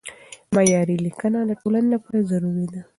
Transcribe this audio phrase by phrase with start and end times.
[0.55, 2.81] معیاري لیکنه د ټولنې لپاره ضروري ده.